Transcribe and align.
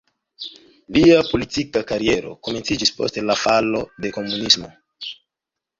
Lia 0.95 1.19
politika 1.33 1.83
kariero 1.91 2.33
komenciĝis 2.49 2.93
post 3.01 3.21
la 3.29 3.39
falo 3.45 3.87
de 4.07 4.17
komunismo. 4.19 4.77